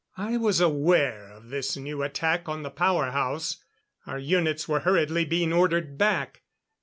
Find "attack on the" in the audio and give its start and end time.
2.01-2.71